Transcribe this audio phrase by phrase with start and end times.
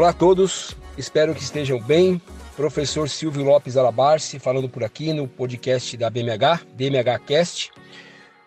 [0.00, 2.22] Olá a todos, espero que estejam bem.
[2.56, 7.70] Professor Silvio Lopes Alabarce, falando por aqui no podcast da BMH, BMH Cast,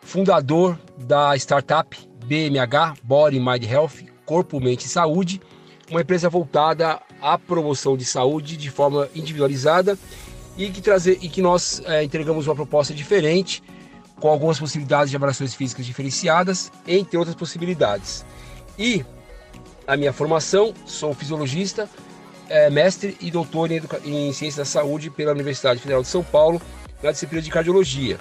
[0.01, 1.95] fundador da startup
[2.25, 5.39] BMH, Body Mind Health, Corpo, Mente e Saúde,
[5.91, 9.95] uma empresa voltada à promoção de saúde de forma individualizada
[10.57, 13.61] e que, trazer, e que nós é, entregamos uma proposta diferente,
[14.19, 18.25] com algumas possibilidades de avaliações físicas diferenciadas, entre outras possibilidades.
[18.75, 19.05] E
[19.87, 21.89] a minha formação, sou fisiologista,
[22.49, 26.61] é, mestre e doutor em, em Ciências da Saúde pela Universidade Federal de São Paulo,
[27.01, 28.19] na disciplina de Cardiologia.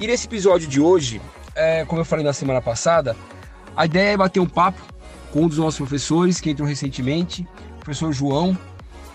[0.00, 1.20] E nesse episódio de hoje,
[1.54, 3.16] é, como eu falei na semana passada,
[3.76, 4.80] a ideia é bater um papo
[5.32, 7.46] com um dos nossos professores que entrou recentemente,
[7.76, 8.56] o professor João,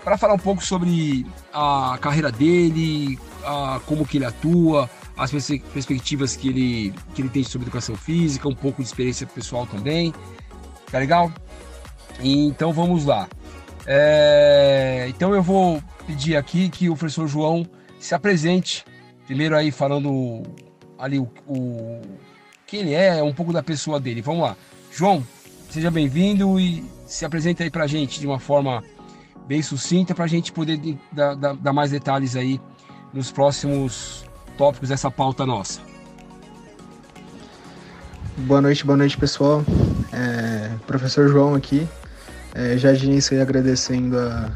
[0.04, 6.34] para falar um pouco sobre a carreira dele, a, como que ele atua, as perspectivas
[6.36, 10.14] que ele, que ele tem sobre educação física, um pouco de experiência pessoal também.
[10.90, 11.30] Tá legal?
[12.18, 13.28] Então vamos lá.
[13.86, 17.66] É, então eu vou pedir aqui que o professor João
[17.98, 18.84] se apresente.
[19.26, 20.42] Primeiro aí falando
[20.98, 22.00] ali o, o
[22.66, 24.22] quem ele é, um pouco da pessoa dele.
[24.22, 24.56] Vamos lá.
[24.92, 25.24] João,
[25.70, 28.82] seja bem-vindo e se apresente aí pra gente de uma forma
[29.46, 32.60] bem sucinta para a gente poder dar, dar, dar mais detalhes aí
[33.12, 34.24] nos próximos
[34.56, 35.80] tópicos dessa pauta nossa.
[38.36, 39.64] Boa noite, boa noite pessoal.
[40.12, 41.88] É, professor João aqui,
[42.54, 44.50] é, já de início aí agradecendo a,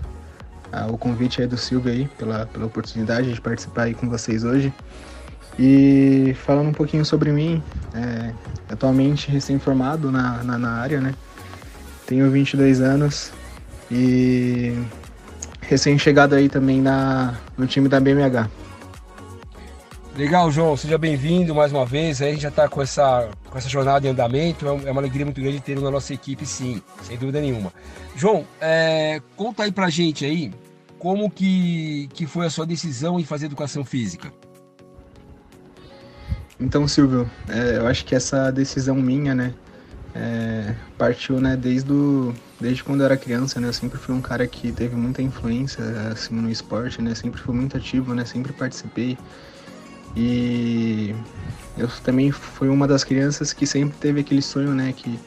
[0.73, 4.45] a, o convite aí do Silvio aí pela, pela oportunidade de participar aí com vocês
[4.45, 4.73] hoje.
[5.59, 7.63] E falando um pouquinho sobre mim,
[7.95, 8.33] é,
[8.69, 11.15] atualmente recém-formado na, na, na, área, né?
[12.07, 13.33] Tenho 22 anos
[13.91, 14.77] e
[15.61, 18.51] recém-chegado aí também na, no time da BMH.
[20.17, 22.21] Legal, João, seja bem-vindo mais uma vez.
[22.21, 24.67] a gente já está com essa, com essa jornada em andamento.
[24.67, 27.73] É, é uma alegria muito grande ter na nossa equipe, sim, sem dúvida nenhuma.
[28.17, 30.53] João, é, conta aí pra gente aí
[30.99, 34.33] como que, que foi a sua decisão em fazer educação física.
[36.59, 39.55] Então, Silvio, é, eu acho que essa decisão minha, né,
[40.17, 44.21] é, partiu, né, desde, o, desde quando eu era criança, né, eu sempre fui um
[44.21, 48.53] cara que teve muita influência, assim, no esporte, né, sempre fui muito ativo, né, sempre
[48.53, 49.17] participei.
[50.17, 51.15] E
[51.77, 55.19] eu também fui uma das crianças que sempre teve aquele sonho, né, que,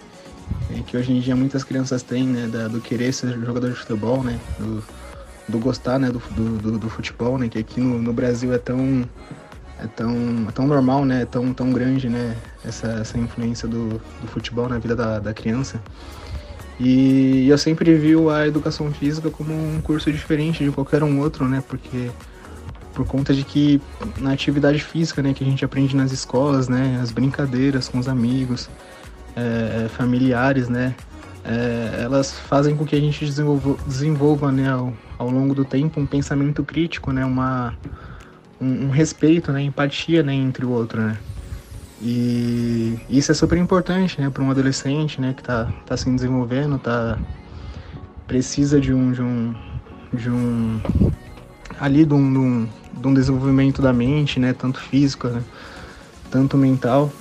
[0.72, 3.76] é, que hoje em dia muitas crianças têm, né, da, do querer ser jogador de
[3.76, 4.84] futebol, né, do,
[5.48, 9.08] do gostar, né, do, do, do, futebol, né, que aqui no, no Brasil é tão
[9.80, 14.02] é tão, é tão normal, né, é tão, tão grande, né, essa, essa influência do,
[14.22, 15.80] do futebol na vida da, da criança.
[16.80, 21.48] E eu sempre vi a educação física como um curso diferente de qualquer um outro,
[21.48, 22.10] né, porque
[22.98, 23.80] por conta de que
[24.18, 28.08] na atividade física, né, que a gente aprende nas escolas, né, as brincadeiras com os
[28.08, 28.68] amigos,
[29.36, 30.96] é, é, familiares, né,
[31.46, 36.00] é, elas fazem com que a gente desenvolva, desenvolva né, ao, ao, longo do tempo
[36.00, 37.78] um pensamento crítico, né, uma,
[38.60, 41.20] um, um respeito, né, empatia né, entre o outro, né.
[42.02, 46.80] E isso é super importante, né, para um adolescente, né, que está tá se desenvolvendo,
[46.80, 47.20] tá
[48.26, 49.56] precisa de um de um
[50.14, 50.82] de um
[51.80, 55.42] ali de um, de um, de um desenvolvimento da mente, né, tanto físico, né,
[56.32, 57.12] tanto mental.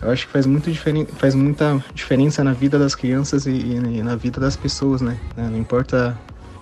[0.00, 0.72] Eu acho que faz, muito
[1.16, 5.20] faz muita diferença na vida das crianças e, e na vida das pessoas, né?
[5.36, 6.18] Não importa,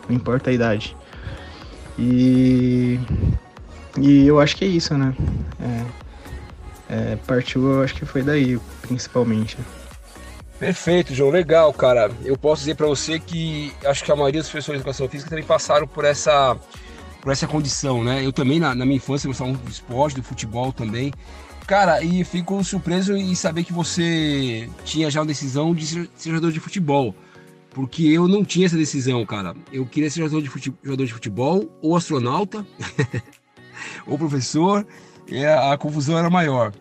[0.09, 0.97] não importa a idade.
[1.97, 2.99] E,
[3.97, 5.15] e eu acho que é isso, né?
[5.61, 5.85] É,
[6.89, 9.57] é, partiu, eu acho que foi daí, principalmente.
[10.59, 12.11] Perfeito, João, legal, cara.
[12.25, 15.31] Eu posso dizer para você que acho que a maioria dos professores de educação física
[15.31, 16.57] também passaram por essa
[17.29, 18.25] por essa condição, né?
[18.25, 21.13] Eu também, na, na minha infância, gostava muito do esporte, do futebol também.
[21.67, 26.31] Cara, e fico surpreso em saber que você tinha já uma decisão de ser, ser
[26.31, 27.15] jogador de futebol.
[27.69, 29.55] Porque eu não tinha essa decisão, cara.
[29.71, 32.67] Eu queria ser jogador de futebol, jogador de futebol ou astronauta,
[34.09, 34.87] ou professor,
[35.31, 36.73] a, a confusão era maior.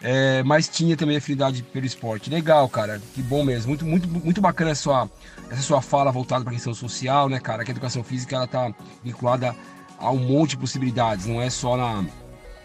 [0.00, 2.30] É, mas tinha também afinidade pelo esporte.
[2.30, 3.02] Legal, cara.
[3.12, 3.70] Que bom mesmo.
[3.70, 5.10] Muito, muito, muito bacana essa sua,
[5.50, 7.64] essa sua fala voltada para a questão social, né, cara?
[7.64, 9.52] Que a educação física ela tá vinculada
[9.98, 12.04] há um monte de possibilidades, não é só na,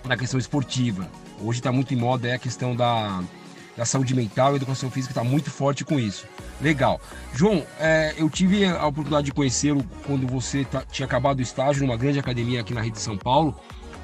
[0.06, 1.10] na questão esportiva.
[1.40, 3.24] Hoje está muito em moda é a questão da,
[3.76, 6.26] da saúde mental e educação física está muito forte com isso.
[6.62, 7.02] Legal.
[7.34, 11.86] João, é, eu tive a oportunidade de conhecê-lo quando você tá, tinha acabado o estágio
[11.86, 13.56] numa grande academia aqui na rede de São Paulo.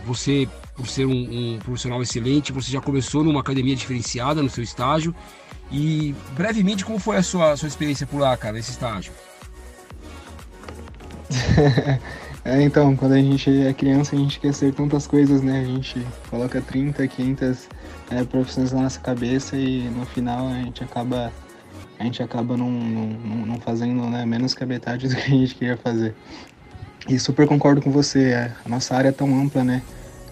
[0.05, 1.11] Você, por ser um,
[1.55, 5.13] um, profissional excelente, você já começou numa academia diferenciada no seu estágio.
[5.69, 9.11] E brevemente, como foi a sua, sua experiência por lá, cara, nesse estágio?
[12.47, 15.59] É, então, quando a gente é criança, a gente quer ser tantas coisas, né?
[15.59, 17.67] A gente coloca 30, 500
[18.09, 21.29] é, profissões na nossa cabeça e no final a gente acaba,
[21.99, 25.35] a gente acaba não, não, não fazendo né, menos que a metade do que a
[25.35, 26.15] gente queria fazer.
[27.09, 29.83] E super concordo com você, é, a nossa área é tão ampla, né?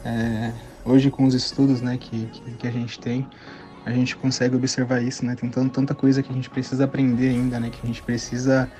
[0.05, 0.53] É,
[0.85, 3.27] hoje com os estudos né, que, que, que, a gente tem,
[3.85, 5.35] a gente consegue observar isso, né?
[5.35, 7.69] Tem tanta coisa que a gente precisa aprender ainda, né?
[7.69, 8.71] Que a gente precisa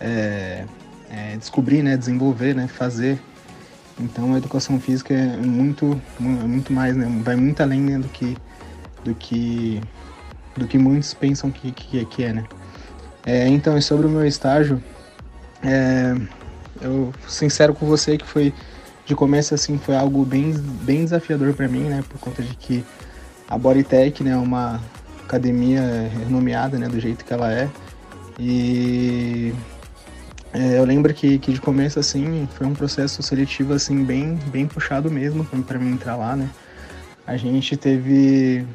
[0.00, 0.64] é,
[1.10, 1.96] é, descobrir, né?
[1.96, 2.68] Desenvolver, né?
[2.68, 3.20] Fazer.
[3.98, 7.06] Então a educação física é muito, muito mais, né?
[7.22, 8.36] Vai muito além né, do que
[9.04, 9.80] do que
[10.56, 12.44] do que muitos pensam que, que, que é, né?
[13.24, 14.82] É, então, sobre o meu estágio,
[15.62, 16.14] é,
[16.80, 18.54] eu sincero com você que foi
[19.04, 20.52] de começo assim foi algo bem
[20.82, 22.02] bem desafiador para mim, né?
[22.08, 22.84] Por conta de que
[23.48, 24.80] a Bodytech, né, é uma
[25.24, 27.68] academia renomeada, né, do jeito que ela é.
[28.38, 29.52] E
[30.52, 34.66] é, eu lembro que, que de começo assim foi um processo seletivo assim bem bem
[34.66, 36.50] puxado mesmo para mim entrar lá, né?
[37.26, 38.66] A gente teve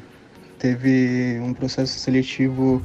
[0.58, 2.84] teve um processo seletivo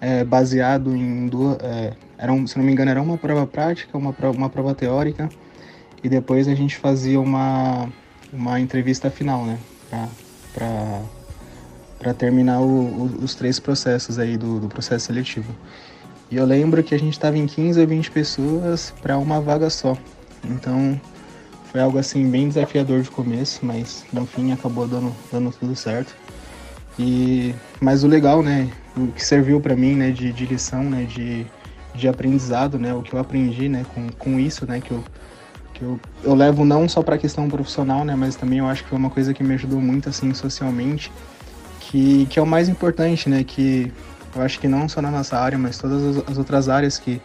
[0.00, 1.56] é, baseado em duas.
[1.62, 4.74] É, era um, se não me engano, era uma prova prática, uma prova, uma prova
[4.74, 5.28] teórica,
[6.02, 7.88] e depois a gente fazia uma,
[8.32, 9.58] uma entrevista final, né?
[11.98, 15.54] Para terminar o, o, os três processos aí do, do processo seletivo.
[16.32, 19.68] E eu lembro que a gente estava em 15 ou 20 pessoas para uma vaga
[19.68, 19.94] só.
[20.42, 20.98] Então
[21.70, 26.16] foi algo assim bem desafiador de começo, mas no fim acabou dando, dando tudo certo.
[26.98, 31.04] E mas o legal, né, o que serviu para mim, né, de, de lição, né,
[31.04, 31.44] de,
[31.94, 35.04] de aprendizado, né, o que eu aprendi, né, com, com isso, né, que eu
[35.74, 38.84] que eu, eu levo não só para a questão profissional, né, mas também eu acho
[38.84, 41.12] que foi uma coisa que me ajudou muito assim socialmente,
[41.78, 43.92] que que é o mais importante, né, que
[44.34, 47.20] eu acho que não só na nossa área, mas todas as, as outras áreas que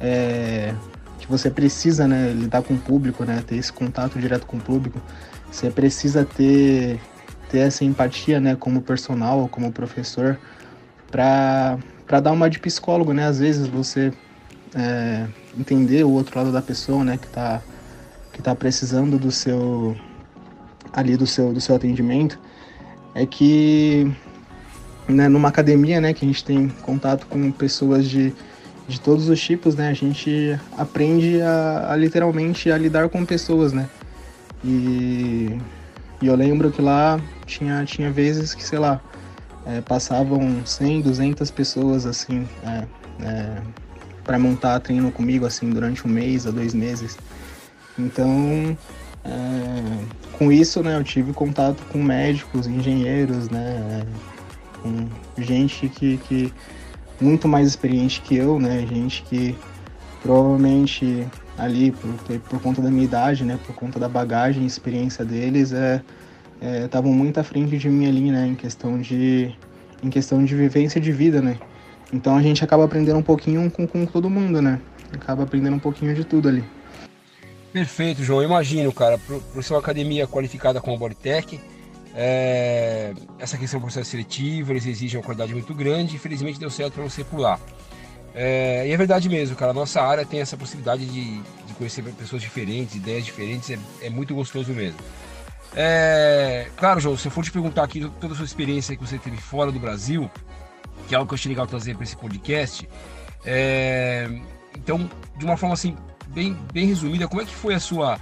[0.00, 0.74] é,
[1.18, 4.60] que você precisa, né, lidar com o público, né, ter esse contato direto com o
[4.60, 5.00] público,
[5.50, 7.00] você precisa ter
[7.50, 10.38] ter essa empatia, né, como personal ou como professor,
[11.10, 11.78] para
[12.20, 13.26] dar uma de psicólogo, né?
[13.26, 14.12] Às vezes você
[14.74, 17.62] é, entender o outro lado da pessoa, né, que está
[18.32, 19.96] que tá precisando do seu
[20.92, 22.38] ali do seu do seu atendimento,
[23.14, 24.12] é que
[25.08, 28.32] né, numa academia, né, que a gente tem contato com pessoas de,
[28.88, 33.72] de todos os tipos, né, a gente aprende a, a literalmente a lidar com pessoas,
[33.72, 33.88] né,
[34.64, 35.58] e
[36.24, 38.98] e eu lembro que lá tinha, tinha vezes que, sei lá,
[39.66, 42.84] é, passavam 100, 200 pessoas, assim, é,
[43.20, 43.62] é,
[44.24, 47.18] para montar treino comigo, assim, durante um mês a dois meses.
[47.98, 48.74] Então,
[49.22, 54.06] é, com isso, né, eu tive contato com médicos, engenheiros, né,
[54.84, 55.08] com
[55.42, 56.52] gente que, que
[57.18, 59.56] muito mais experiente que eu, né, gente que
[60.22, 61.26] provavelmente
[61.56, 65.72] ali por, por conta da minha idade, né, por conta da bagagem e experiência deles,
[65.72, 66.02] é
[66.84, 69.54] estavam é, muito à frente de mim ali, né, em questão de
[70.02, 71.58] em questão de vivência de vida, né.
[72.12, 74.80] Então a gente acaba aprendendo um pouquinho com, com todo mundo, né.
[75.12, 76.62] Acaba aprendendo um pouquinho de tudo ali.
[77.72, 78.42] Perfeito, João.
[78.42, 81.60] Imagino, cara, por, ser uma academia qualificada como a Bodytech,
[82.16, 86.14] é, essa questão do processo seletivo, eles exigem uma qualidade muito grande.
[86.14, 87.58] Infelizmente deu certo para você pular.
[88.34, 89.72] É, e é verdade mesmo, cara.
[89.72, 93.70] A nossa área tem essa possibilidade de, de conhecer pessoas diferentes, ideias diferentes.
[93.70, 94.98] É, é muito gostoso mesmo.
[95.76, 99.18] É, claro, João, se eu for te perguntar aqui toda a sua experiência que você
[99.18, 100.30] teve fora do Brasil,
[101.08, 102.88] que é algo que eu achei legal trazer para esse podcast.
[103.44, 104.28] É,
[104.76, 105.96] então, de uma forma assim,
[106.28, 108.20] bem, bem resumida, como é que foi a sua,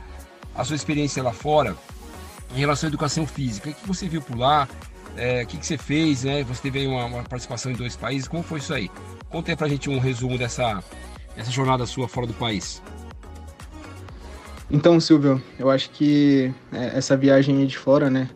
[0.55, 1.77] a sua experiência lá fora
[2.55, 3.71] em relação à educação física?
[3.71, 4.69] O que você viu por lá?
[5.17, 6.25] É, o que, você fez?
[6.25, 6.43] Né?
[6.45, 8.91] Você teve uma, uma participação em dois países, como foi isso aí?
[9.29, 10.83] Conta aí pra gente um resumo dessa,
[11.37, 12.83] dessa jornada sua fora do país.
[14.71, 18.29] Então, Silvio, eu acho que é, essa viagem de fora, né?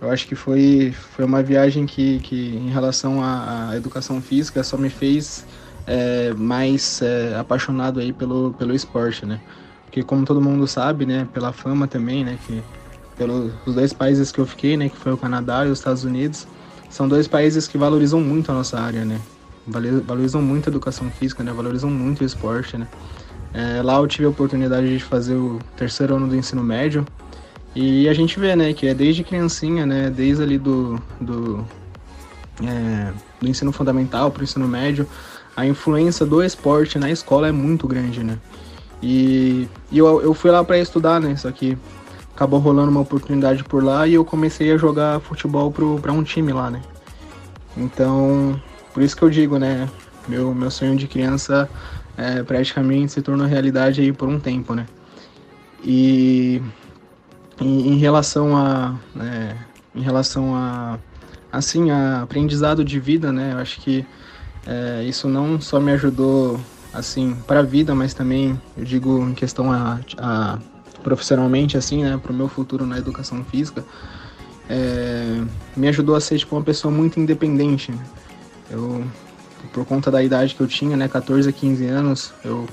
[0.00, 4.62] Eu acho que foi, foi uma viagem que, que em relação à, à educação física,
[4.64, 5.46] só me fez
[5.86, 9.40] é, mais é, apaixonado aí pelo, pelo esporte, né?
[9.84, 11.28] Porque como todo mundo sabe, né?
[11.32, 12.38] Pela fama também, né?
[12.44, 12.60] Que
[13.16, 14.88] pelos dois países que eu fiquei, né?
[14.88, 16.46] Que foi o Canadá e os Estados Unidos,
[16.90, 19.20] são dois países que valorizam muito a nossa área, né?
[19.66, 21.52] valorizam muito a educação física, né?
[21.52, 22.86] Valorizam muito o esporte, né?
[23.52, 27.06] É, lá eu tive a oportunidade de fazer o terceiro ano do ensino médio
[27.74, 31.64] e a gente vê, né, que é desde criancinha, né, desde ali do, do,
[32.62, 35.06] é, do ensino fundamental para o ensino médio,
[35.56, 38.38] a influência do esporte na escola é muito grande, né?
[39.00, 41.36] E, e eu, eu fui lá para estudar, né?
[41.36, 41.78] Só que
[42.34, 46.52] acabou rolando uma oportunidade por lá e eu comecei a jogar futebol para um time
[46.52, 46.82] lá, né?
[47.76, 48.60] Então
[48.92, 49.88] por isso que eu digo, né?
[50.28, 51.68] Meu, meu sonho de criança
[52.16, 54.86] é, praticamente se tornou realidade aí por um tempo, né?
[55.82, 56.62] E
[57.60, 59.56] em, em relação a, né,
[59.94, 60.98] em relação a,
[61.52, 63.52] assim, a aprendizado de vida, né?
[63.52, 64.04] Eu acho que
[64.66, 66.58] é, isso não só me ajudou
[66.92, 70.58] assim, para a vida, mas também, eu digo em questão a, a
[71.04, 73.84] profissionalmente, assim, né, para o meu futuro na educação física,
[74.68, 75.42] é,
[75.76, 77.94] me ajudou a ser, tipo, uma pessoa muito independente.
[78.70, 79.04] Eu,
[79.72, 82.66] por conta da idade que eu tinha, né, 14 a 15 anos, eu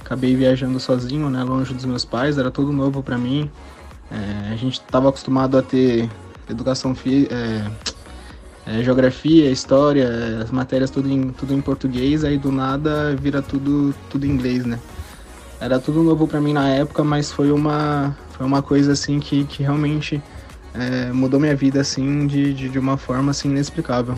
[0.00, 3.50] acabei viajando sozinho, né, longe dos meus pais, era tudo novo para mim.
[4.10, 6.08] É, a gente estava acostumado a ter
[6.48, 7.70] educação física, é,
[8.66, 13.94] é, geografia, história, as matérias tudo em, tudo em português, aí do nada vira tudo,
[14.10, 14.78] tudo em inglês, né?
[15.60, 19.44] Era tudo novo para mim na época, mas foi uma, foi uma coisa assim que,
[19.44, 20.22] que realmente
[20.74, 24.16] é, mudou minha vida assim de, de, de, uma forma assim inexplicável.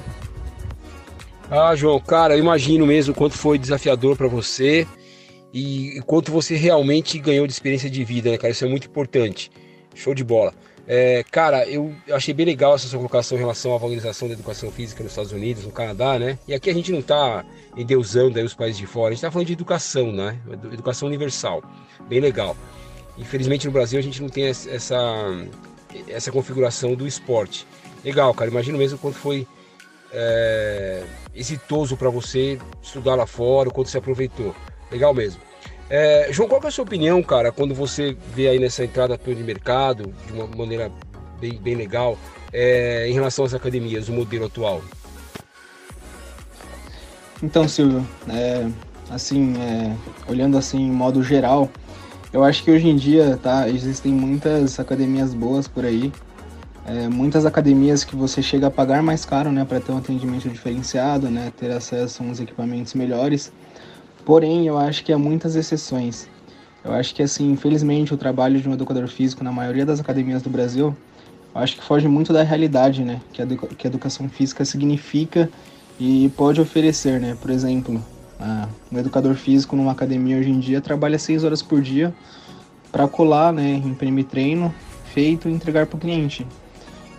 [1.51, 4.87] Ah, João, cara, eu imagino mesmo quanto foi desafiador para você
[5.53, 8.53] e quanto você realmente ganhou de experiência de vida, né, cara?
[8.53, 9.51] Isso é muito importante.
[9.95, 10.53] Show de bola.
[10.93, 14.73] É, cara, eu achei bem legal essa sua colocação em relação à valorização da educação
[14.73, 16.37] física nos Estados Unidos, no Canadá, né?
[16.49, 17.45] E aqui a gente não está
[17.77, 20.37] endeusando aí os países de fora, a gente está falando de educação, né?
[20.73, 21.63] Educação universal.
[22.09, 22.57] Bem legal.
[23.17, 24.93] Infelizmente no Brasil a gente não tem essa,
[26.09, 27.69] essa configuração do esporte.
[28.05, 28.51] Legal, cara.
[28.51, 29.47] Imagino mesmo quanto foi
[30.13, 34.57] é, exitoso para você estudar lá fora, o quanto você aproveitou.
[34.91, 35.41] Legal mesmo.
[35.91, 39.43] É, João, qual é a sua opinião, cara, quando você vê aí nessa entrada de
[39.43, 40.89] mercado, de uma maneira
[41.41, 42.17] bem, bem legal,
[42.53, 44.81] é, em relação às academias, o modelo atual?
[47.43, 48.69] Então, Silvio, é,
[49.11, 49.97] assim, é,
[50.31, 51.69] olhando assim em modo geral,
[52.33, 56.13] eu acho que hoje em dia, tá, existem muitas academias boas por aí,
[56.87, 60.49] é, muitas academias que você chega a pagar mais caro, né, para ter um atendimento
[60.49, 63.51] diferenciado, né, ter acesso a uns equipamentos melhores.
[64.25, 66.29] Porém, eu acho que há muitas exceções.
[66.85, 70.43] Eu acho que, assim, infelizmente, o trabalho de um educador físico na maioria das academias
[70.43, 70.97] do Brasil,
[71.55, 73.21] eu acho que foge muito da realidade, né?
[73.33, 75.51] Que a, que a educação física significa
[75.99, 77.37] e pode oferecer, né?
[77.41, 78.03] Por exemplo,
[78.91, 82.15] um educador físico numa academia hoje em dia trabalha seis horas por dia
[82.91, 83.75] para colar, né?
[83.85, 84.75] Imprimir treino
[85.13, 86.47] feito e entregar para o cliente.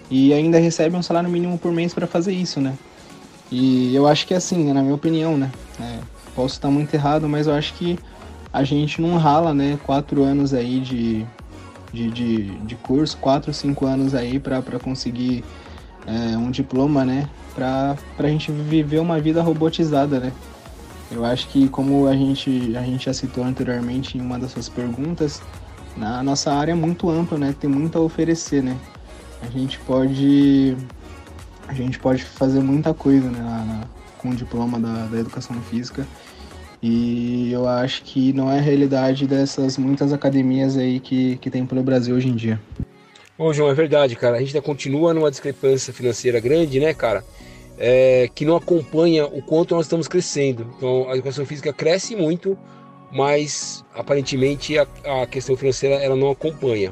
[0.10, 2.74] E ainda recebe um salário mínimo por mês para fazer isso, né?
[3.51, 4.74] E eu acho que é assim, né?
[4.74, 5.51] na minha opinião, né?
[5.79, 6.00] É,
[6.36, 8.00] Posso estar muito errado, mas eu acho que
[8.52, 9.80] a gente não rala, né?
[9.84, 11.26] Quatro anos aí de,
[11.94, 15.44] de, de, de curso, quatro, cinco anos aí para conseguir
[16.06, 17.30] é, um diploma, né?
[17.56, 20.32] Para a gente viver uma vida robotizada, né?
[21.12, 24.70] Eu acho que como a gente, a gente já citou anteriormente em uma das suas
[24.70, 25.42] perguntas,
[25.98, 27.56] na nossa área é muito ampla, né?
[27.60, 28.78] Tem muito a oferecer, né?
[29.42, 30.78] A gente pode
[31.68, 33.84] a gente pode fazer muita coisa né, na,
[34.22, 36.06] com o diploma da, da educação física.
[36.82, 41.66] E eu acho que não é a realidade dessas muitas academias aí que, que tem
[41.66, 42.60] pelo Brasil hoje em dia.
[43.38, 44.38] Ô, João, é verdade, cara.
[44.38, 47.24] A gente ainda continua numa discrepância financeira grande, né, cara?
[47.78, 50.68] É, que não acompanha o quanto nós estamos crescendo.
[50.78, 52.58] Então, a educação física cresce muito,
[53.12, 54.88] mas aparentemente a,
[55.22, 56.92] a questão financeira ela não acompanha.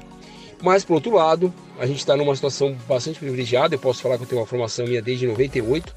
[0.62, 3.76] Mas, por outro lado, a gente está numa situação bastante privilegiada.
[3.76, 5.96] Eu posso falar que eu tenho uma formação minha desde 98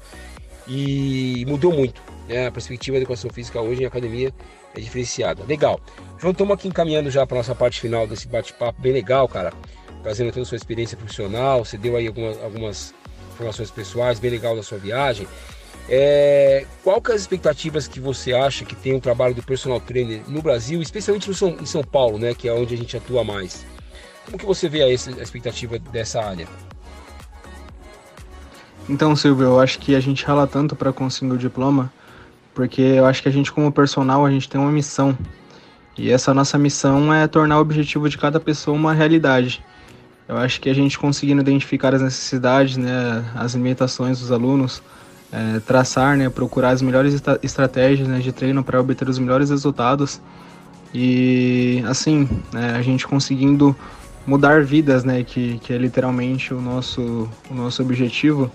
[0.67, 2.01] e mudou muito.
[2.27, 2.47] Né?
[2.47, 4.33] A perspectiva da educação física hoje em academia
[4.75, 5.43] é diferenciada.
[5.43, 5.79] Legal.
[6.19, 9.53] João, estamos aqui encaminhando já para nossa parte final desse bate-papo bem legal, cara.
[10.01, 12.93] Trazendo toda a sua experiência profissional, você deu aí algumas, algumas
[13.33, 15.27] informações pessoais bem legal da sua viagem.
[15.89, 19.81] É, qual que é as expectativas que você acha que tem o trabalho do personal
[19.81, 22.95] trainer no Brasil, especialmente no São, em São Paulo, né, que é onde a gente
[22.95, 23.65] atua mais?
[24.25, 26.47] Como que você vê aí a expectativa dessa área?
[28.89, 31.91] Então, Silvio, eu acho que a gente rala tanto para conseguir o diploma,
[32.53, 35.17] porque eu acho que a gente, como personal, a gente tem uma missão.
[35.97, 39.63] E essa nossa missão é tornar o objetivo de cada pessoa uma realidade.
[40.27, 44.81] Eu acho que a gente conseguindo identificar as necessidades, né, as limitações dos alunos,
[45.31, 50.21] é, traçar, né, procurar as melhores estratégias né, de treino para obter os melhores resultados
[50.93, 53.75] e assim, né, a gente conseguindo
[54.27, 58.51] mudar vidas, né, que, que é literalmente o nosso, o nosso objetivo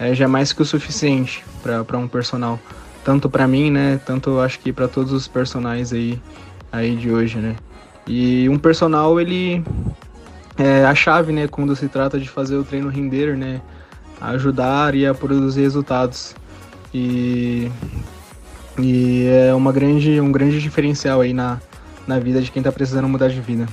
[0.00, 2.58] é, já é mais que o suficiente para um personal.
[3.04, 4.00] Tanto para mim, né?
[4.06, 6.18] Tanto acho que para todos os personagens aí,
[6.72, 7.54] aí de hoje, né?
[8.06, 9.62] E um personal, ele
[10.56, 11.46] é a chave, né?
[11.46, 13.60] Quando se trata de fazer o treino render, né?
[14.18, 16.34] Ajudar e a produzir resultados.
[16.94, 17.70] E,
[18.78, 21.60] e é uma grande, um grande diferencial aí na,
[22.06, 23.66] na vida de quem está precisando mudar de vida.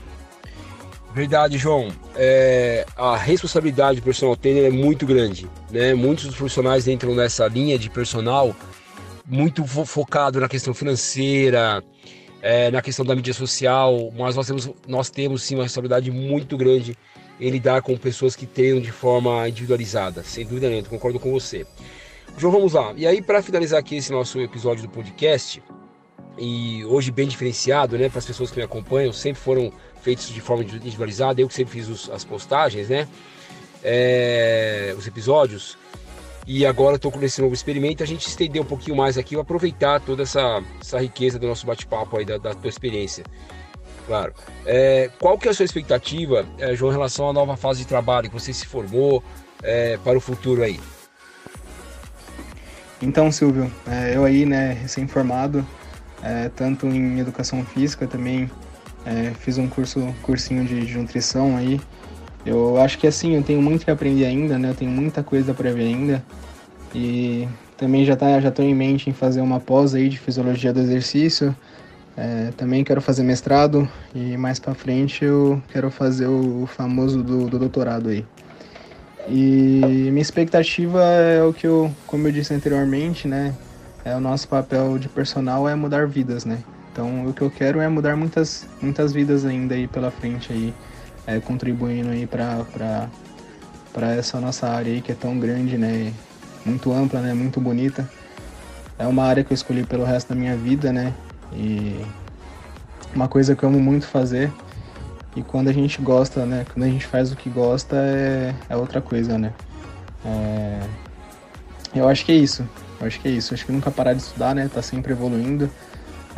[1.17, 1.91] Verdade, João.
[2.15, 5.49] É, a responsabilidade do personal trainer é muito grande.
[5.71, 5.95] Né?
[5.95, 8.55] Muitos dos profissionais entram nessa linha de personal
[9.25, 11.83] muito fo focado na questão financeira,
[12.39, 16.55] é, na questão da mídia social, mas nós temos, nós temos sim uma responsabilidade muito
[16.55, 16.95] grande
[17.39, 20.21] em lidar com pessoas que treinam de forma individualizada.
[20.21, 21.65] Sem dúvida nenhuma, concordo com você.
[22.37, 22.93] João, vamos lá.
[22.95, 25.63] E aí, para finalizar aqui esse nosso episódio do podcast,
[26.37, 30.41] e hoje bem diferenciado, né, para as pessoas que me acompanham, sempre foram feitos de
[30.41, 33.07] forma individualizada, eu que sempre fiz os, as postagens, né,
[33.83, 35.77] é, os episódios,
[36.47, 39.99] e agora estou com esse novo experimento, a gente estender um pouquinho mais aqui, aproveitar
[39.99, 43.25] toda essa, essa riqueza do nosso bate-papo aí, da, da, tua experiência.
[44.05, 44.33] Claro.
[44.65, 47.87] É, qual que é a sua expectativa, é, João, em relação à nova fase de
[47.87, 49.21] trabalho que você se formou
[49.61, 50.79] é, para o futuro aí?
[53.01, 55.67] Então, Silvio, é, eu aí, né, recém-formado,
[56.23, 58.49] é, tanto em educação física, também
[59.07, 61.79] é, fiz um curso, cursinho de, de, nutrição aí.
[62.45, 64.69] Eu acho que assim, eu tenho muito que aprender ainda, né?
[64.69, 66.21] Eu tenho muita coisa para ver ainda.
[66.93, 67.47] E
[67.77, 70.81] também já tá, já tô em mente em fazer uma pós aí de fisiologia do
[70.81, 71.55] exercício.
[72.17, 77.47] É, também quero fazer mestrado e mais para frente eu quero fazer o famoso do,
[77.47, 78.25] do doutorado aí.
[79.29, 83.53] E minha expectativa é o que eu, como eu disse anteriormente, né?
[84.03, 86.57] É o nosso papel de personal é mudar vidas, né?
[86.97, 90.73] Então o que eu quero é mudar muitas, muitas vidas ainda aí pela frente aí,
[91.27, 93.07] é, contribuindo aí para
[93.93, 96.11] para essa nossa área aí que é tão grande, né?
[96.65, 97.35] Muito ampla, né?
[97.35, 98.09] Muito bonita.
[98.97, 101.13] É uma área que eu escolhi pelo resto da minha vida, né?
[101.53, 102.03] E
[103.13, 104.51] uma coisa que eu amo muito fazer.
[105.35, 106.65] E quando a gente gosta, né?
[106.73, 109.53] Quando a gente faz o que gosta é, é outra coisa, né?
[110.25, 110.79] É...
[111.93, 112.67] Eu acho que é isso.
[112.99, 113.53] Eu acho que é isso.
[113.53, 114.67] Eu acho que nunca parar de estudar, né?
[114.71, 115.69] Tá sempre evoluindo,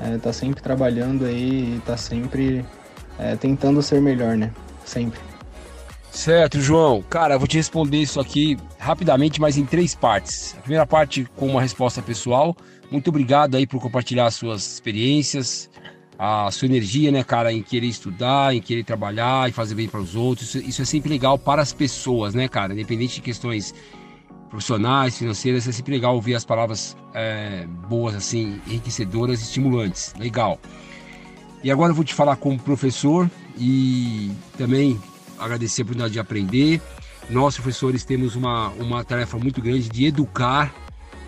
[0.04, 2.66] é, tá sempre trabalhando aí tá sempre
[3.18, 4.52] é, tentando ser melhor, né?
[4.86, 5.20] Sempre.
[6.12, 7.04] Certo, João.
[7.04, 10.56] Cara, eu vou te responder isso aqui rapidamente, mas em três partes.
[10.58, 12.56] A primeira parte com uma resposta pessoal.
[12.90, 15.70] Muito obrigado aí por compartilhar suas experiências,
[16.18, 20.00] a sua energia, né, cara, em querer estudar, em querer trabalhar e fazer bem para
[20.00, 20.56] os outros.
[20.56, 22.74] Isso, isso, é sempre legal para as pessoas, né, cara?
[22.74, 23.76] Independente de questões
[24.50, 30.14] profissionais, financeiras, é sempre legal ouvir as palavras é, boas, assim, enriquecedoras, estimulantes.
[30.18, 30.60] Legal.
[31.64, 35.00] E agora eu vou te falar como professor e também
[35.38, 36.82] agradecer a oportunidade de aprender.
[37.30, 40.74] Nós, professores, temos uma, uma tarefa muito grande de educar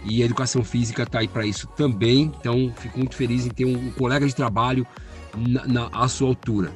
[0.03, 2.31] e a educação física está aí para isso também.
[2.39, 4.85] Então, fico muito feliz em ter um, um colega de trabalho
[5.37, 6.71] na, na, à sua altura.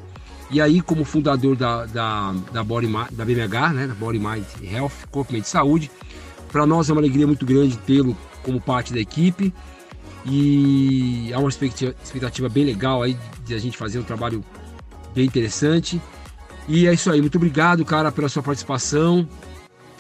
[0.51, 5.07] E aí, como fundador da, da, da, Body, da BMH, né, da Body Mind Health,
[5.09, 5.89] Corpo Mente Saúde,
[6.55, 9.53] para nós é uma alegria muito grande tê-lo como parte da equipe
[10.25, 14.41] e há uma expectativa, expectativa bem legal aí de a gente fazer um trabalho
[15.13, 16.01] bem interessante.
[16.65, 19.27] E é isso aí, muito obrigado, cara, pela sua participação.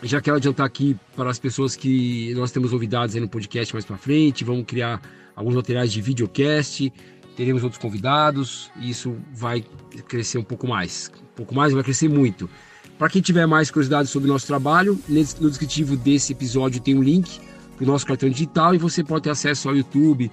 [0.01, 3.83] Já quero adiantar aqui para as pessoas que nós temos novidades aí no podcast mais
[3.83, 5.01] para frente, vamos criar
[5.35, 6.89] alguns materiais de videocast,
[7.35, 9.61] teremos outros convidados e isso vai
[10.07, 11.11] crescer um pouco mais.
[11.21, 12.49] Um pouco mais, vai crescer muito.
[12.97, 17.03] Para quem tiver mais curiosidades sobre o nosso trabalho, no descritivo desse episódio tem um
[17.03, 17.41] link
[17.75, 20.31] para o nosso cartão digital e você pode ter acesso ao YouTube,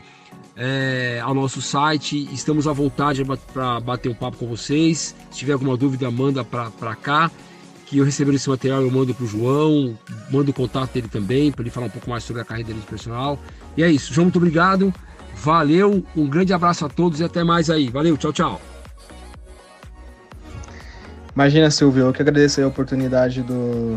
[0.56, 2.28] é, ao nosso site.
[2.32, 5.14] Estamos à vontade para bater um papo com vocês.
[5.30, 7.30] Se tiver alguma dúvida, manda para cá.
[7.86, 9.98] Que eu receber esse material, eu mando para o João,
[10.30, 12.80] mando o contato dele também, para ele falar um pouco mais sobre a carreira dele
[12.80, 13.38] de personal.
[13.76, 14.14] E é isso.
[14.14, 14.94] João, muito obrigado.
[15.34, 17.88] Valeu, um grande abraço a todos e até mais aí.
[17.90, 18.71] Valeu, tchau, tchau.
[21.34, 23.96] Imagina, Silvio, eu que agradeço a oportunidade do,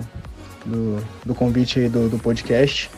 [0.65, 2.89] do, do convite aí do, do podcast.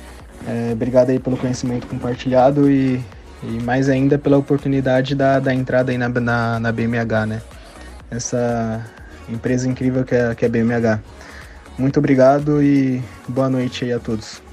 [0.48, 3.04] É, obrigado aí pelo conhecimento compartilhado e,
[3.44, 7.42] e mais ainda pela oportunidade da, da entrada aí na, na, na BMH, né?
[8.12, 8.86] Essa
[9.28, 11.00] empresa incrível que é, que é a BMH.
[11.78, 14.47] Muito obrigado e boa noite aí a todos.